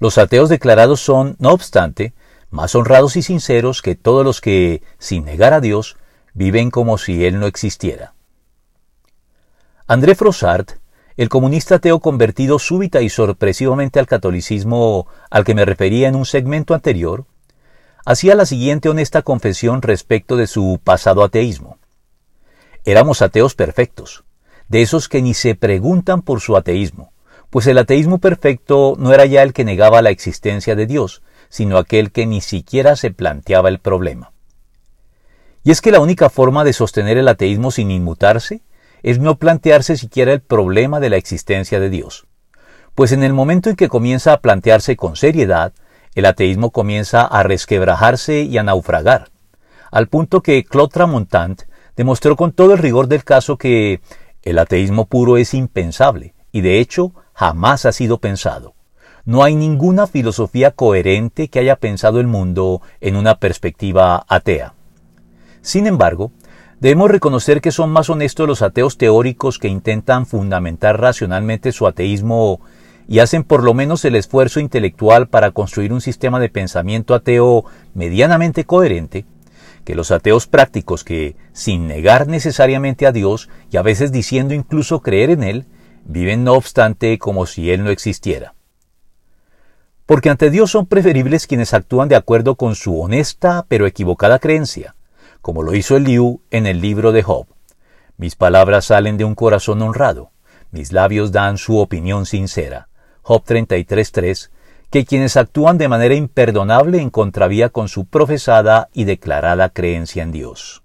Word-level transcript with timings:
Los 0.00 0.16
ateos 0.16 0.48
declarados 0.48 1.00
son, 1.00 1.36
no 1.38 1.52
obstante, 1.52 2.14
más 2.50 2.74
honrados 2.74 3.16
y 3.16 3.22
sinceros 3.22 3.82
que 3.82 3.94
todos 3.94 4.24
los 4.24 4.40
que, 4.40 4.82
sin 4.98 5.26
negar 5.26 5.52
a 5.52 5.60
Dios, 5.60 5.98
viven 6.32 6.70
como 6.70 6.96
si 6.96 7.26
Él 7.26 7.38
no 7.38 7.46
existiera. 7.46 8.14
André 9.86 10.14
Frossard, 10.14 10.66
el 11.18 11.28
comunista 11.28 11.74
ateo 11.74 12.00
convertido 12.00 12.58
súbita 12.58 13.02
y 13.02 13.10
sorpresivamente 13.10 14.00
al 14.00 14.06
catolicismo 14.06 15.06
al 15.30 15.44
que 15.44 15.54
me 15.54 15.66
refería 15.66 16.08
en 16.08 16.14
un 16.14 16.24
segmento 16.24 16.72
anterior, 16.72 17.26
hacía 18.06 18.34
la 18.34 18.46
siguiente 18.46 18.88
honesta 18.88 19.20
confesión 19.20 19.82
respecto 19.82 20.36
de 20.36 20.46
su 20.46 20.80
pasado 20.82 21.22
ateísmo. 21.22 21.78
Éramos 22.86 23.20
ateos 23.20 23.54
perfectos, 23.54 24.24
de 24.68 24.80
esos 24.80 25.10
que 25.10 25.20
ni 25.20 25.34
se 25.34 25.54
preguntan 25.54 26.22
por 26.22 26.40
su 26.40 26.56
ateísmo, 26.56 27.09
pues 27.50 27.66
el 27.66 27.78
ateísmo 27.78 28.18
perfecto 28.18 28.94
no 28.98 29.12
era 29.12 29.26
ya 29.26 29.42
el 29.42 29.52
que 29.52 29.64
negaba 29.64 30.02
la 30.02 30.10
existencia 30.10 30.76
de 30.76 30.86
Dios, 30.86 31.22
sino 31.48 31.78
aquel 31.78 32.12
que 32.12 32.26
ni 32.26 32.40
siquiera 32.40 32.96
se 32.96 33.10
planteaba 33.10 33.68
el 33.68 33.80
problema. 33.80 34.32
Y 35.62 35.72
es 35.72 35.80
que 35.80 35.90
la 35.90 36.00
única 36.00 36.30
forma 36.30 36.64
de 36.64 36.72
sostener 36.72 37.18
el 37.18 37.28
ateísmo 37.28 37.70
sin 37.70 37.90
inmutarse 37.90 38.62
es 39.02 39.18
no 39.18 39.36
plantearse 39.36 39.96
siquiera 39.96 40.32
el 40.32 40.40
problema 40.40 41.00
de 41.00 41.10
la 41.10 41.16
existencia 41.16 41.80
de 41.80 41.90
Dios. 41.90 42.26
Pues 42.94 43.12
en 43.12 43.22
el 43.22 43.32
momento 43.32 43.68
en 43.68 43.76
que 43.76 43.88
comienza 43.88 44.32
a 44.32 44.40
plantearse 44.40 44.96
con 44.96 45.16
seriedad, 45.16 45.72
el 46.14 46.26
ateísmo 46.26 46.70
comienza 46.70 47.22
a 47.22 47.42
resquebrajarse 47.42 48.42
y 48.42 48.58
a 48.58 48.62
naufragar, 48.62 49.28
al 49.90 50.08
punto 50.08 50.42
que 50.42 50.64
Claude 50.64 51.56
demostró 51.96 52.36
con 52.36 52.52
todo 52.52 52.72
el 52.72 52.78
rigor 52.78 53.08
del 53.08 53.24
caso 53.24 53.56
que 53.58 54.00
el 54.42 54.58
ateísmo 54.58 55.06
puro 55.06 55.36
es 55.36 55.54
impensable, 55.54 56.34
y 56.52 56.62
de 56.62 56.80
hecho 56.80 57.12
jamás 57.40 57.86
ha 57.86 57.92
sido 57.92 58.18
pensado. 58.18 58.74
No 59.24 59.42
hay 59.42 59.56
ninguna 59.56 60.06
filosofía 60.06 60.72
coherente 60.72 61.48
que 61.48 61.58
haya 61.58 61.76
pensado 61.76 62.20
el 62.20 62.26
mundo 62.26 62.82
en 63.00 63.16
una 63.16 63.36
perspectiva 63.36 64.26
atea. 64.28 64.74
Sin 65.62 65.86
embargo, 65.86 66.32
debemos 66.80 67.10
reconocer 67.10 67.62
que 67.62 67.70
son 67.70 67.88
más 67.88 68.10
honestos 68.10 68.46
los 68.46 68.60
ateos 68.60 68.98
teóricos 68.98 69.58
que 69.58 69.68
intentan 69.68 70.26
fundamentar 70.26 71.00
racionalmente 71.00 71.72
su 71.72 71.86
ateísmo 71.86 72.60
y 73.08 73.20
hacen 73.20 73.42
por 73.42 73.64
lo 73.64 73.72
menos 73.72 74.04
el 74.04 74.16
esfuerzo 74.16 74.60
intelectual 74.60 75.28
para 75.28 75.50
construir 75.52 75.94
un 75.94 76.02
sistema 76.02 76.40
de 76.40 76.50
pensamiento 76.50 77.14
ateo 77.14 77.64
medianamente 77.94 78.66
coherente, 78.66 79.24
que 79.86 79.94
los 79.94 80.10
ateos 80.10 80.46
prácticos 80.46 81.04
que, 81.04 81.36
sin 81.54 81.88
negar 81.88 82.28
necesariamente 82.28 83.06
a 83.06 83.12
Dios 83.12 83.48
y 83.70 83.78
a 83.78 83.82
veces 83.82 84.12
diciendo 84.12 84.52
incluso 84.52 85.00
creer 85.00 85.30
en 85.30 85.42
Él, 85.42 85.66
viven 86.04 86.44
no 86.44 86.54
obstante 86.54 87.18
como 87.18 87.46
si 87.46 87.70
Él 87.70 87.84
no 87.84 87.90
existiera 87.90 88.54
porque 90.10 90.28
ante 90.28 90.50
Dios 90.50 90.72
son 90.72 90.86
preferibles 90.86 91.46
quienes 91.46 91.72
actúan 91.72 92.08
de 92.08 92.16
acuerdo 92.16 92.56
con 92.56 92.74
su 92.74 93.00
honesta 93.00 93.64
pero 93.68 93.86
equivocada 93.86 94.40
creencia, 94.40 94.96
como 95.40 95.62
lo 95.62 95.72
hizo 95.72 95.96
Eliú 95.96 96.42
en 96.50 96.66
el 96.66 96.80
libro 96.80 97.12
de 97.12 97.22
Job. 97.22 97.46
Mis 98.16 98.34
palabras 98.34 98.86
salen 98.86 99.18
de 99.18 99.24
un 99.24 99.36
corazón 99.36 99.80
honrado, 99.82 100.32
mis 100.72 100.90
labios 100.90 101.30
dan 101.30 101.58
su 101.58 101.78
opinión 101.78 102.26
sincera. 102.26 102.88
Job 103.22 103.44
33.3, 103.44 104.50
que 104.90 105.04
quienes 105.04 105.36
actúan 105.36 105.78
de 105.78 105.86
manera 105.86 106.16
imperdonable 106.16 107.00
en 107.00 107.10
contravía 107.10 107.68
con 107.68 107.86
su 107.88 108.06
profesada 108.06 108.88
y 108.92 109.04
declarada 109.04 109.68
creencia 109.68 110.24
en 110.24 110.32
Dios. 110.32 110.82